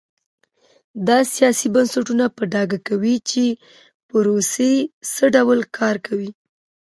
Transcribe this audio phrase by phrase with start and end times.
[1.07, 3.43] دا سیاسي بنسټونه په ډاګه کوي چې
[4.09, 4.73] پروسې
[5.13, 6.31] څه ډول کار کوي.